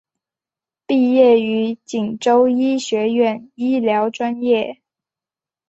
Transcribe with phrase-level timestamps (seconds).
[0.87, 4.79] 毕业于锦州医学院医疗专业。